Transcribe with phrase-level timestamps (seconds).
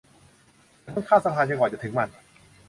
[0.83, 2.09] อย่าพึ่งข้ามสะพานจนกว่าจะถึงมัน